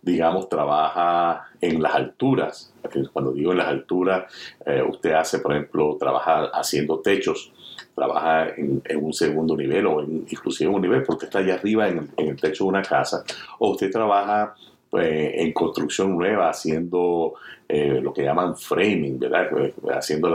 digamos, 0.00 0.48
trabaja 0.48 1.48
en 1.60 1.82
las 1.82 1.94
alturas. 1.94 2.74
Cuando 3.12 3.32
digo 3.32 3.52
en 3.52 3.58
las 3.58 3.68
alturas, 3.68 4.32
eh, 4.66 4.82
usted 4.86 5.12
hace, 5.12 5.38
por 5.38 5.52
ejemplo, 5.52 5.96
trabaja 5.98 6.50
haciendo 6.52 7.00
techos 7.00 7.52
trabaja 7.94 8.48
en, 8.56 8.82
un 9.00 9.12
segundo 9.12 9.56
nivel 9.56 9.86
o 9.86 10.02
inclusive 10.02 10.70
en 10.70 10.76
un 10.76 10.82
nivel 10.82 11.02
porque 11.02 11.26
está 11.26 11.40
allá 11.40 11.54
arriba 11.54 11.88
en, 11.88 12.08
el 12.16 12.40
techo 12.40 12.64
de 12.64 12.68
una 12.68 12.82
casa, 12.82 13.24
o 13.58 13.70
usted 13.70 13.90
trabaja 13.90 14.54
pues, 14.90 15.32
en 15.34 15.52
construcción 15.52 16.16
nueva 16.16 16.50
haciendo 16.50 17.34
eh, 17.68 18.00
lo 18.02 18.12
que 18.12 18.22
llaman 18.22 18.56
framing, 18.56 19.18
¿verdad? 19.18 19.48
Pues, 19.50 19.74
haciendo 19.94 20.28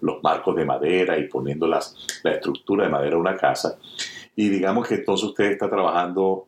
los 0.00 0.22
marcos 0.22 0.56
de 0.56 0.64
madera 0.64 1.18
y 1.18 1.28
poniendo 1.28 1.66
la 1.66 1.80
estructura 2.24 2.84
de 2.84 2.90
madera 2.90 3.16
de 3.16 3.20
una 3.20 3.36
casa. 3.36 3.78
Y 4.36 4.48
digamos 4.48 4.88
que 4.88 4.94
entonces 4.94 5.28
usted 5.28 5.52
está 5.52 5.68
trabajando 5.68 6.46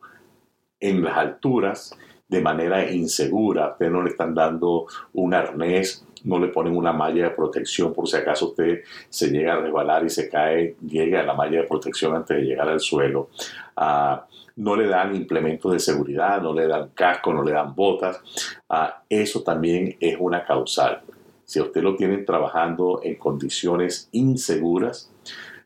en 0.79 1.03
las 1.03 1.17
alturas 1.17 1.95
de 2.27 2.41
manera 2.41 2.91
insegura, 2.91 3.73
usted 3.73 3.89
no 3.89 4.01
le 4.01 4.09
están 4.09 4.33
dando 4.33 4.87
un 5.13 5.33
arnés 5.33 6.05
no 6.23 6.39
le 6.39 6.47
ponen 6.47 6.75
una 6.75 6.93
malla 6.93 7.25
de 7.25 7.29
protección 7.31 7.93
por 7.93 8.07
si 8.07 8.17
acaso 8.17 8.49
usted 8.49 8.83
se 9.09 9.29
llega 9.29 9.53
a 9.53 9.57
resbalar 9.57 10.05
y 10.05 10.09
se 10.09 10.29
cae, 10.29 10.75
llegue 10.81 11.17
a 11.17 11.23
la 11.23 11.33
malla 11.33 11.61
de 11.61 11.67
protección 11.67 12.15
antes 12.15 12.37
de 12.37 12.43
llegar 12.43 12.69
al 12.69 12.79
suelo. 12.79 13.29
Ah, 13.75 14.25
no 14.55 14.75
le 14.75 14.87
dan 14.87 15.15
implementos 15.15 15.71
de 15.71 15.79
seguridad, 15.79 16.41
no 16.41 16.53
le 16.53 16.67
dan 16.67 16.89
casco, 16.93 17.33
no 17.33 17.43
le 17.43 17.51
dan 17.51 17.75
botas. 17.75 18.21
Ah, 18.69 19.03
eso 19.09 19.41
también 19.41 19.95
es 19.99 20.15
una 20.19 20.45
causal. 20.45 21.01
Si 21.45 21.59
usted 21.59 21.81
lo 21.81 21.95
tienen 21.95 22.25
trabajando 22.25 23.01
en 23.03 23.15
condiciones 23.15 24.07
inseguras 24.11 25.11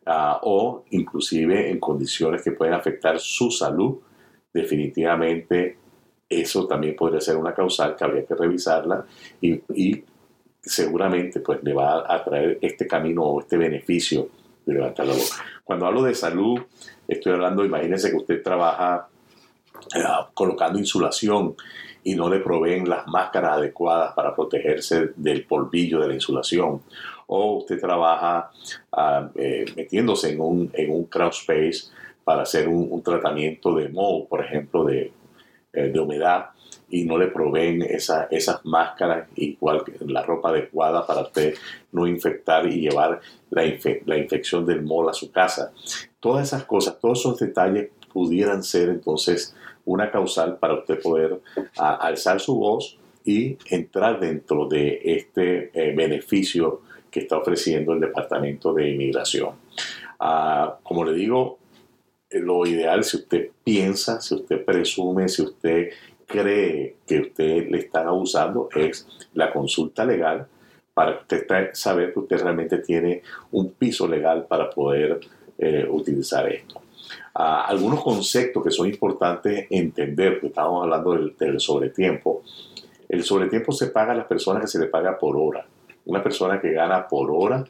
ah, 0.06 0.40
o 0.44 0.84
inclusive 0.92 1.70
en 1.70 1.80
condiciones 1.80 2.42
que 2.42 2.52
pueden 2.52 2.74
afectar 2.74 3.20
su 3.20 3.52
salud, 3.52 3.98
definitivamente 4.52 5.78
eso 6.30 6.68
también 6.68 6.96
podría 6.96 7.22
ser 7.22 7.38
una 7.38 7.54
causal 7.54 7.96
que 7.96 8.04
habría 8.04 8.26
que 8.26 8.36
revisarla 8.36 9.06
y, 9.40 9.62
y 9.74 10.04
seguramente 10.68 11.40
pues 11.40 11.64
le 11.64 11.74
va 11.74 12.04
a 12.08 12.24
traer 12.24 12.58
este 12.62 12.88
camino 12.88 13.24
o 13.24 13.42
este 13.42 13.58
beneficio 13.58 14.30
de 14.66 14.74
levantar 14.74 15.08
la 15.08 15.14
voz. 15.14 15.32
Cuando 15.64 15.86
hablo 15.86 16.04
de 16.04 16.14
salud, 16.14 16.60
estoy 17.08 17.34
hablando, 17.34 17.66
imagínense 17.66 18.10
que 18.10 18.18
usted 18.18 18.44
trabaja 18.44 19.08
eh, 19.96 20.04
colocando 20.34 20.78
insulación 20.80 21.56
y 22.04 22.16
no 22.16 22.30
le 22.30 22.40
proveen 22.40 22.88
las 22.88 23.08
máscaras 23.08 23.58
adecuadas 23.58 24.14
para 24.14 24.36
protegerse 24.36 25.12
del 25.16 25.44
polvillo 25.46 26.00
de 26.00 26.08
la 26.08 26.14
insulación. 26.14 26.82
O 27.28 27.58
usted 27.58 27.80
trabaja 27.80 28.50
ah, 28.94 29.30
eh, 29.36 29.66
metiéndose 29.76 30.32
en 30.32 30.40
un, 30.40 30.72
en 30.74 30.92
un 30.92 31.06
crowd 31.06 31.34
space 31.34 31.92
para 32.24 32.44
hacer 32.44 32.68
un, 32.68 33.02
tratamiento 33.04 33.76
de 33.76 33.90
mold, 33.90 34.28
por 34.28 34.44
ejemplo, 34.44 34.86
de, 34.86 35.12
eh, 35.74 35.90
de 35.90 36.00
humedad 36.00 36.52
y 36.90 37.04
no 37.04 37.18
le 37.18 37.28
proveen 37.28 37.82
esa, 37.82 38.28
esas 38.32 38.66
máscaras, 38.66 39.28
igual 39.36 39.84
que 39.84 39.94
la 40.06 40.24
ropa 40.24 40.50
adecuada 40.50 41.06
para 41.06 41.22
usted 41.22 41.56
no 41.92 42.08
infectar 42.08 42.66
y 42.68 42.82
llevar 42.82 43.20
la, 43.50 43.64
la 44.06 44.18
infección 44.18 44.66
del 44.66 44.84
mol 44.84 45.10
a 45.10 45.14
su 45.14 45.32
casa. 45.32 45.72
Todas 46.20 46.48
esas 46.48 46.64
cosas, 46.64 47.00
todos 47.00 47.20
esos 47.20 47.40
detalles 47.40 47.90
pudieran 48.12 48.64
ser 48.64 48.90
entonces 48.90 49.56
una 49.86 50.12
causal 50.12 50.58
para 50.58 50.76
usted 50.76 51.02
poder 51.02 51.40
alzar 51.78 52.40
su 52.40 52.58
voz 52.58 52.98
y 53.24 53.58
entrar 53.70 54.20
dentro 54.20 54.68
de 54.68 55.02
este 55.04 55.72
eh, 55.74 55.94
beneficio 55.96 56.82
que 57.12 57.22
está 57.22 57.38
ofreciendo 57.38 57.94
el 57.94 58.00
Departamento 58.00 58.74
de 58.74 58.90
Inmigración. 58.90 59.52
Ah, 60.20 60.78
como 60.84 61.04
le 61.04 61.14
digo, 61.14 61.60
lo 62.32 62.66
ideal, 62.66 63.04
si 63.04 63.18
usted 63.18 63.52
piensa, 63.64 64.22
si 64.22 64.36
usted 64.36 64.64
presume, 64.64 65.30
si 65.30 65.42
usted 65.44 65.90
cree 66.28 66.98
que 67.08 67.22
usted 67.22 67.70
le 67.70 67.80
están 67.80 68.08
abusando 68.08 68.70
es 68.76 69.08
la 69.34 69.52
consulta 69.52 70.06
legal 70.06 70.46
para 70.94 71.20
usted 71.20 71.48
saber 71.74 72.14
que 72.14 72.20
usted 72.20 72.42
realmente 72.42 72.80
tiene 72.80 73.22
un 73.52 73.72
piso 73.72 74.08
legal 74.08 74.46
para 74.48 74.70
poder 74.70 75.20
eh, 75.58 75.88
utilizar 75.90 76.52
esto. 76.52 76.82
Ah, 77.34 77.66
algunos 77.68 78.04
conceptos 78.04 78.64
que 78.64 78.72
son 78.72 78.88
importantes 78.88 79.68
entender, 79.70 80.40
que 80.40 80.48
estamos 80.48 80.84
hablando 80.84 81.14
del, 81.14 81.36
del 81.38 81.60
sobretiempo. 81.60 82.44
El 83.08 83.24
sobretiempo 83.24 83.72
se 83.72 83.88
paga 83.88 84.12
a 84.12 84.16
las 84.16 84.26
personas 84.26 84.62
que 84.64 84.68
se 84.68 84.80
le 84.80 84.88
paga 84.88 85.18
por 85.18 85.38
hora. 85.38 85.66
Una 86.06 86.22
persona 86.22 86.60
que 86.60 86.72
gana 86.72 87.08
por 87.08 87.32
hora, 87.32 87.64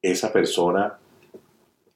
esa 0.00 0.32
persona 0.32 0.98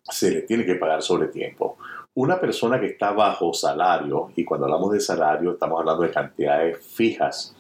se 0.03 0.31
le 0.31 0.43
tiene 0.43 0.65
que 0.65 0.75
pagar 0.75 1.03
sobretiempo. 1.03 1.77
Una 2.15 2.41
persona 2.41 2.81
que 2.81 2.87
está 2.87 3.13
bajo 3.13 3.53
salario, 3.53 4.31
y 4.35 4.45
cuando 4.45 4.67
hablamos 4.67 4.93
de 4.93 5.01
salario 5.01 5.53
estamos 5.53 5.79
hablando 5.79 6.03
de 6.03 6.11
cantidades 6.11 6.85
fijas, 6.85 7.55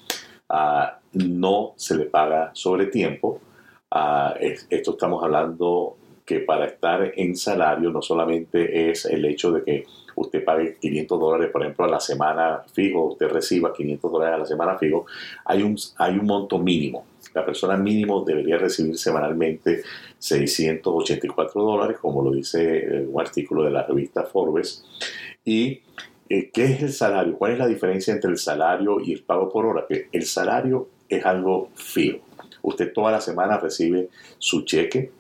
ah, 0.49 0.99
no 1.12 1.75
se 1.76 1.97
le 1.97 2.07
paga 2.07 2.50
sobre 2.55 2.87
tiempo. 2.87 3.40
Ah, 3.90 4.35
esto 4.40 4.90
estamos 4.93 5.23
hablando 5.23 5.97
que 6.25 6.40
para 6.40 6.67
estar 6.67 7.12
en 7.17 7.37
salario 7.37 7.90
no 7.90 8.02
solamente 8.02 8.90
es 8.90 9.07
el 9.07 9.25
hecho 9.25 9.50
de 9.50 9.64
que 9.64 9.87
usted 10.14 10.45
pague 10.45 10.76
500 10.78 11.19
dólares, 11.19 11.50
por 11.50 11.62
ejemplo, 11.62 11.85
a 11.87 11.88
la 11.88 12.00
semana 12.00 12.62
fijo, 12.73 13.07
usted 13.07 13.28
reciba 13.28 13.73
500 13.73 14.12
dólares 14.12 14.35
a 14.35 14.38
la 14.38 14.45
semana 14.45 14.76
fijo, 14.76 15.07
hay 15.45 15.62
un, 15.62 15.76
hay 15.97 16.19
un 16.19 16.26
monto 16.26 16.59
mínimo. 16.59 17.07
La 17.35 17.44
persona 17.44 17.76
mínimo 17.76 18.25
debería 18.25 18.58
recibir 18.58 18.97
semanalmente 18.99 19.82
684 20.18 21.62
dólares, 21.62 21.99
como 22.00 22.23
lo 22.23 22.30
dice 22.30 22.78
eh, 22.78 23.06
un 23.06 23.20
artículo 23.20 23.64
de 23.64 23.70
la 23.70 23.85
revista 23.85 24.25
Forbes. 24.25 24.85
¿Y 25.44 25.82
eh, 26.28 26.50
qué 26.52 26.64
es 26.64 26.82
el 26.82 26.92
salario? 26.92 27.37
¿Cuál 27.37 27.52
es 27.52 27.58
la 27.58 27.66
diferencia 27.66 28.12
entre 28.12 28.30
el 28.30 28.38
salario 28.38 29.00
y 29.00 29.12
el 29.12 29.23
pago 29.23 29.49
por 29.49 29.66
hora? 29.66 29.87
Que 29.88 30.08
el 30.12 30.25
salario 30.25 30.88
es 31.08 31.25
algo 31.25 31.70
fijo. 31.75 32.20
Usted 32.62 32.92
toda 32.92 33.12
la 33.12 33.20
semana 33.20 33.58
recibe 33.58 34.08
su 34.38 34.64
cheque, 34.64 35.11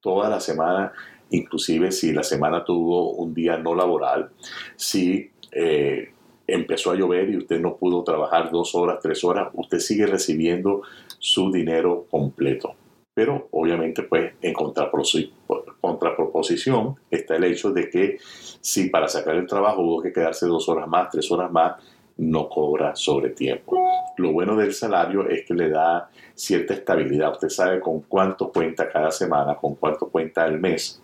toda 0.00 0.28
la 0.28 0.40
semana 0.40 0.92
inclusive 1.30 1.92
si 1.92 2.12
la 2.12 2.22
semana 2.22 2.64
tuvo 2.64 3.12
un 3.12 3.34
día 3.34 3.58
no 3.58 3.74
laboral, 3.74 4.30
si 4.76 5.30
eh, 5.52 6.12
empezó 6.48 6.90
a 6.90 6.96
llover 6.96 7.30
y 7.30 7.36
usted 7.36 7.60
no 7.60 7.76
pudo 7.76 8.02
trabajar 8.02 8.50
dos 8.50 8.74
horas, 8.74 8.98
tres 9.00 9.22
horas, 9.22 9.50
usted 9.52 9.78
sigue 9.78 10.06
recibiendo 10.06 10.82
su 11.18 11.52
dinero 11.52 12.06
completo. 12.10 12.74
Pero 13.14 13.46
obviamente 13.50 14.02
pues 14.04 14.32
en 14.40 14.54
contraproposición 14.54 16.96
está 17.10 17.36
el 17.36 17.44
hecho 17.44 17.70
de 17.72 17.90
que 17.90 18.16
si 18.60 18.88
para 18.88 19.08
sacar 19.08 19.36
el 19.36 19.46
trabajo 19.46 19.82
hubo 19.82 20.00
que 20.02 20.12
quedarse 20.12 20.46
dos 20.46 20.66
horas 20.68 20.88
más, 20.88 21.10
tres 21.10 21.30
horas 21.30 21.52
más, 21.52 21.76
no 22.16 22.48
cobra 22.48 22.96
sobre 22.96 23.28
tiempo. 23.30 23.76
Lo 24.16 24.32
bueno 24.32 24.56
del 24.56 24.72
salario 24.72 25.28
es 25.28 25.44
que 25.44 25.54
le 25.54 25.68
da 25.68 26.08
cierta 26.34 26.74
estabilidad. 26.74 27.32
Usted 27.32 27.48
sabe 27.48 27.80
con 27.80 28.00
cuánto 28.00 28.50
cuenta 28.50 28.88
cada 28.88 29.10
semana, 29.10 29.56
con 29.56 29.74
cuánto 29.74 30.08
cuenta 30.08 30.46
el 30.46 30.58
mes 30.58 31.02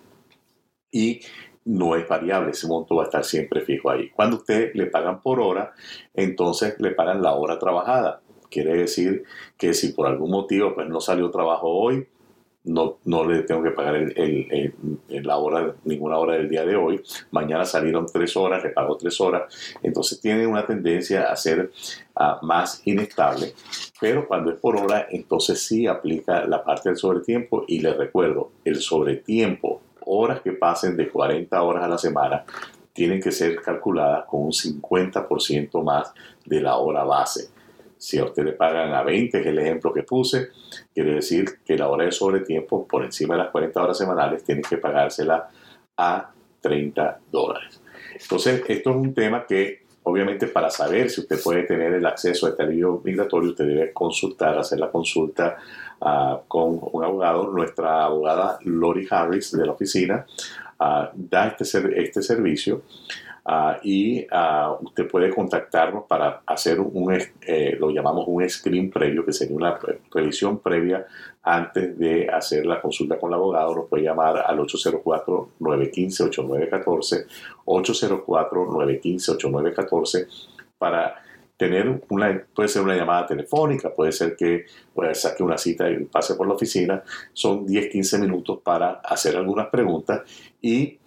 y 0.95 1.21
no 1.65 1.97
es 1.97 2.07
variable, 2.07 2.51
ese 2.51 2.67
monto 2.67 2.97
va 2.97 3.03
a 3.03 3.07
estar 3.07 3.25
siempre 3.25 3.63
fijo 3.63 3.91
ahí. 3.91 4.11
Cuando 4.11 4.37
usted 4.37 4.73
le 4.75 4.87
pagan 4.87 5.21
por 5.23 5.41
hora, 5.41 5.73
entonces 6.15 6.75
le 6.79 6.91
pagan 6.91 7.23
la 7.23 7.33
hora 7.35 7.59
trabajada. 7.59 8.21
Quiere 8.51 8.75
decir 8.75 9.25
que 9.57 9.75
si 9.75 9.93
por 9.93 10.07
algún 10.07 10.31
motivo 10.31 10.75
pues, 10.75 10.89
no 10.89 11.01
salió 11.01 11.31
trabajo 11.31 11.69
hoy, 11.69 12.07
no, 12.65 12.99
no 13.05 13.27
le 13.27 13.43
tengo 13.43 13.63
que 13.63 13.73
pagar 13.73 13.95
la 15.09 15.37
hora, 15.37 15.75
ninguna 15.85 16.19
hora 16.19 16.35
del 16.35 16.49
día 16.49 16.65
de 16.65 16.77
hoy. 16.77 17.03
Mañana 17.31 17.65
salieron 17.65 18.07
tres 18.11 18.37
horas, 18.37 18.63
le 18.65 18.71
pago 18.71 18.97
tres 18.97 19.21
horas. 19.21 19.53
Entonces 19.83 20.21
tiene 20.21 20.47
una 20.47 20.67
tendencia 20.67 21.31
a 21.31 21.37
ser 21.37 21.71
ah, 22.17 22.39
más 22.43 22.81
inestable. 22.87 23.53
Pero 24.01 24.27
cuando 24.27 24.51
es 24.51 24.59
por 24.59 24.77
hora, 24.77 25.07
entonces 25.11 25.63
sí 25.63 25.87
aplica 25.87 26.47
la 26.47 26.65
parte 26.65 26.89
del 26.89 26.97
sobretiempo. 26.97 27.65
Y 27.69 27.81
le 27.81 27.93
recuerdo, 27.93 28.53
el 28.65 28.81
sobretiempo 28.81 29.83
horas 30.15 30.41
que 30.41 30.53
pasen 30.53 30.97
de 30.97 31.09
40 31.09 31.63
horas 31.63 31.85
a 31.85 31.89
la 31.89 31.99
semana 31.99 32.45
tienen 32.93 33.21
que 33.21 33.33
ser 33.33 33.61
calculadas 33.61 34.25
con 34.27 34.45
un 34.45 34.53
50% 34.53 35.83
más 35.83 36.13
de 36.45 36.61
la 36.61 36.77
hora 36.77 37.05
base. 37.05 37.51
Si 37.99 38.19
a 38.19 38.25
usted 38.25 38.45
le 38.45 38.53
pagan 38.53 38.93
a 38.93 39.03
20, 39.03 39.41
es 39.41 39.47
el 39.47 39.59
ejemplo 39.59 39.93
que 39.93 40.03
puse, 40.03 40.49
quiere 40.93 41.15
decir 41.15 41.59
que 41.65 41.77
la 41.77 41.89
hora 41.89 42.05
de 42.05 42.13
sobretiempo 42.13 42.87
por 42.87 43.05
encima 43.05 43.35
de 43.35 43.43
las 43.43 43.51
40 43.51 43.83
horas 43.83 43.99
semanales 43.99 44.45
tiene 44.45 44.63
que 44.63 44.79
pagársela 44.79 45.49
a 45.97 46.31
30 46.61 47.21
dólares. 47.31 47.81
Entonces, 48.21 48.63
esto 48.69 48.91
es 48.91 48.97
un 48.97 49.15
tema 49.15 49.45
que 49.47 49.84
obviamente 50.05 50.47
para 50.47 50.71
saber 50.71 51.11
si 51.11 51.21
usted 51.21 51.43
puede 51.43 51.65
tener 51.65 51.93
el 51.93 52.07
acceso 52.07 52.47
a 52.47 52.51
este 52.51 52.63
alivio 52.63 53.01
migratorio, 53.05 53.51
usted 53.51 53.67
debe 53.67 53.93
consultar, 53.93 54.59
hacer 54.59 54.79
la 54.79 54.91
consulta 54.91 55.57
Ah, 56.07 56.39
con 56.49 56.79
un 56.93 57.03
abogado. 57.03 57.51
Nuestra 57.51 58.05
abogada 58.05 58.59
Lori 58.65 59.07
Harris 59.11 59.53
de 59.53 59.65
la 59.65 59.73
oficina 59.73 60.27
ah, 60.79 61.11
da 61.15 61.47
este, 61.47 61.65
este 62.03 62.23
servicio. 62.23 62.83
Ah, 63.47 63.79
y 63.83 64.27
usted 64.81 65.07
puede 65.07 65.29
contactarnos 65.29 66.05
para 66.05 66.41
hacer 66.47 66.81
un, 66.81 67.13
eh, 67.47 67.77
lo 67.79 67.91
llamamos 67.91 68.25
un 68.27 68.49
screen 68.49 68.91
previo, 68.91 69.23
que 69.23 69.35
sería 69.35 69.55
una 69.55 69.79
revisión 70.11 70.61
previa 70.61 71.07
antes 71.43 71.99
de 71.99 72.27
hacer 72.31 72.65
la 72.65 72.81
consulta 72.81 73.19
con 73.19 73.29
el 73.31 73.35
abogado. 73.35 73.75
Nos 73.75 73.89
puede 73.89 74.05
llamar 74.05 74.39
al 74.39 74.59
804-915-8914, 74.61 77.27
804-915-8914 77.67 80.27
para 80.79 81.17
tener 81.59 82.01
una, 82.09 82.47
puede 82.55 82.71
ser 82.71 82.81
una 82.83 82.97
llamada 82.97 83.27
telefónica, 83.27 83.95
puede 83.95 84.13
ser 84.13 84.37
que 84.37 84.65
pues, 84.95 85.21
saque 85.21 85.43
una 85.43 85.59
cita 85.59 85.91
y 85.91 86.05
pase 86.05 86.35
por 86.35 86.49
la 86.49 86.55
oficina, 86.55 87.03
son 87.35 87.67
10, 87.67 87.91
15 87.91 88.19
minutos 88.19 88.61
para 88.63 88.93
hacer 89.05 89.37
algunas 89.37 89.69
preguntas 89.69 90.23
y 90.63 90.99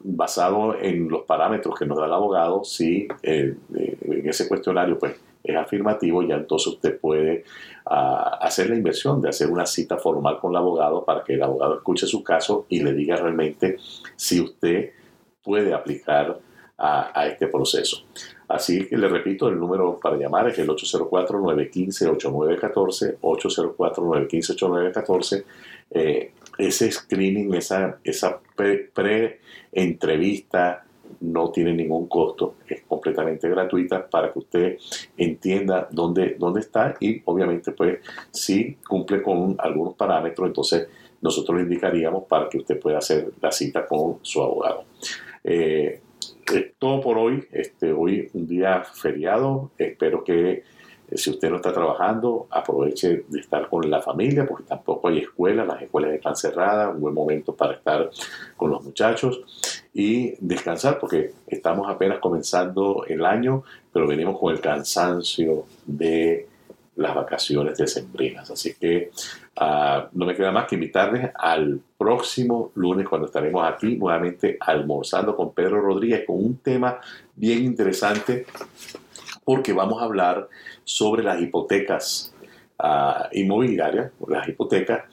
basado 0.00 0.76
en 0.80 1.08
los 1.08 1.22
parámetros 1.22 1.78
que 1.78 1.86
nos 1.86 1.98
da 1.98 2.06
el 2.06 2.12
abogado, 2.12 2.64
si 2.64 3.08
eh, 3.22 3.56
eh, 3.76 3.98
en 4.02 4.28
ese 4.28 4.48
cuestionario 4.48 4.98
pues 4.98 5.16
es 5.42 5.56
afirmativo, 5.56 6.22
ya 6.22 6.36
entonces 6.36 6.74
usted 6.74 7.00
puede 7.00 7.44
hacer 7.84 8.70
la 8.70 8.76
inversión 8.76 9.20
de 9.20 9.30
hacer 9.30 9.50
una 9.50 9.66
cita 9.66 9.96
formal 9.96 10.38
con 10.38 10.52
el 10.52 10.58
abogado 10.58 11.04
para 11.04 11.24
que 11.24 11.34
el 11.34 11.42
abogado 11.42 11.76
escuche 11.76 12.06
su 12.06 12.22
caso 12.22 12.66
y 12.68 12.82
le 12.82 12.92
diga 12.92 13.16
realmente 13.16 13.78
si 14.16 14.40
usted 14.40 14.90
puede 15.42 15.72
aplicar 15.72 16.38
a 16.78 17.26
este 17.26 17.48
proceso. 17.48 18.04
Así 18.50 18.86
que 18.88 18.96
le 18.96 19.06
repito, 19.06 19.48
el 19.48 19.60
número 19.60 20.00
para 20.02 20.16
llamar 20.16 20.48
es 20.48 20.58
el 20.58 20.66
804-915-8914, 20.70 23.18
804-915-8914. 23.20 25.44
Eh, 25.92 26.32
ese 26.60 26.90
screening, 26.90 27.54
esa, 27.54 27.98
esa 28.04 28.40
pre-entrevista 28.54 30.84
no 31.20 31.50
tiene 31.50 31.72
ningún 31.72 32.06
costo, 32.06 32.56
es 32.68 32.82
completamente 32.82 33.48
gratuita 33.48 34.06
para 34.08 34.32
que 34.32 34.38
usted 34.38 34.78
entienda 35.16 35.88
dónde, 35.90 36.36
dónde 36.38 36.60
está 36.60 36.94
y 37.00 37.20
obviamente 37.24 37.72
pues 37.72 37.98
si 38.30 38.76
cumple 38.86 39.20
con 39.22 39.56
algunos 39.58 39.94
parámetros, 39.94 40.46
entonces 40.46 40.86
nosotros 41.20 41.58
le 41.58 41.64
indicaríamos 41.64 42.22
para 42.24 42.48
que 42.48 42.58
usted 42.58 42.78
pueda 42.78 42.98
hacer 42.98 43.32
la 43.40 43.50
cita 43.50 43.86
con 43.86 44.18
su 44.22 44.40
abogado. 44.40 44.84
Eh, 45.44 46.00
todo 46.78 47.00
por 47.00 47.18
hoy. 47.18 47.46
Este, 47.52 47.92
hoy 47.92 48.30
un 48.34 48.46
día 48.46 48.82
feriado. 48.82 49.70
Espero 49.78 50.24
que 50.24 50.62
si 51.14 51.30
usted 51.30 51.50
no 51.50 51.56
está 51.56 51.72
trabajando, 51.72 52.46
aproveche 52.50 53.24
de 53.28 53.40
estar 53.40 53.68
con 53.68 53.88
la 53.90 54.00
familia, 54.00 54.46
porque 54.46 54.64
tampoco 54.64 55.08
hay 55.08 55.18
escuelas, 55.18 55.66
las 55.66 55.82
escuelas 55.82 56.12
están 56.12 56.36
cerradas, 56.36 56.94
un 56.94 57.00
buen 57.00 57.14
momento 57.14 57.54
para 57.54 57.74
estar 57.74 58.10
con 58.56 58.70
los 58.70 58.82
muchachos 58.82 59.40
y 59.92 60.34
descansar, 60.40 60.98
porque 60.98 61.32
estamos 61.46 61.88
apenas 61.88 62.18
comenzando 62.18 63.04
el 63.08 63.24
año, 63.24 63.64
pero 63.92 64.06
venimos 64.06 64.38
con 64.38 64.52
el 64.52 64.60
cansancio 64.60 65.64
de 65.86 66.46
las 66.96 67.14
vacaciones 67.14 67.78
decembrinas. 67.78 68.50
Así 68.50 68.74
que 68.74 69.10
ah, 69.56 70.08
no 70.12 70.26
me 70.26 70.34
queda 70.34 70.52
más 70.52 70.66
que 70.66 70.76
invitarles 70.76 71.30
al 71.34 71.80
próximo 71.96 72.72
lunes 72.74 73.08
cuando 73.08 73.26
estaremos 73.26 73.66
aquí 73.66 73.96
nuevamente 73.96 74.56
almorzando 74.60 75.34
con 75.34 75.52
Pedro 75.52 75.80
Rodríguez 75.80 76.24
con 76.26 76.36
un 76.36 76.58
tema 76.58 77.00
bien 77.34 77.64
interesante 77.64 78.46
porque 79.50 79.72
vamos 79.72 80.00
a 80.00 80.04
hablar 80.04 80.48
sobre 80.84 81.24
las 81.24 81.40
hipotecas 81.42 82.32
uh, 82.78 83.26
inmobiliarias, 83.32 84.12
las 84.28 84.46
hipotecas, 84.48 85.06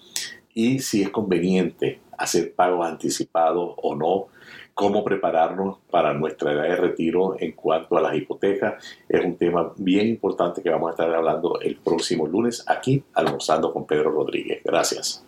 y 0.53 0.77
si 0.77 1.01
es 1.01 1.09
conveniente 1.09 2.01
hacer 2.15 2.53
pagos 2.53 2.85
anticipados 2.85 3.73
o 3.77 3.95
no 3.95 4.27
cómo 4.75 5.03
prepararnos 5.03 5.79
para 5.89 6.13
nuestra 6.13 6.53
edad 6.53 6.65
de 6.65 6.75
retiro 6.75 7.35
en 7.39 7.53
cuanto 7.53 7.97
a 7.97 8.01
las 8.01 8.13
hipotecas. 8.13 8.75
Es 9.09 9.25
un 9.25 9.37
tema 9.37 9.73
bien 9.75 10.07
importante 10.07 10.61
que 10.61 10.69
vamos 10.69 10.89
a 10.89 10.91
estar 10.91 11.11
hablando 11.11 11.59
el 11.59 11.77
próximo 11.77 12.27
lunes 12.27 12.63
aquí, 12.67 13.03
almorzando 13.15 13.73
con 13.73 13.87
Pedro 13.87 14.11
Rodríguez. 14.11 14.61
Gracias. 14.63 15.25